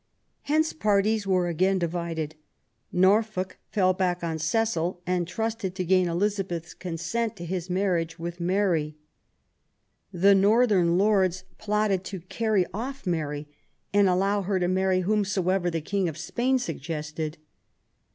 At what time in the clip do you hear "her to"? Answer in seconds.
14.41-14.67